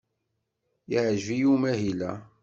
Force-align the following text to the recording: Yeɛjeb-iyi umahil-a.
Yeɛjeb-iyi 0.91 1.45
umahil-a. 1.53 2.11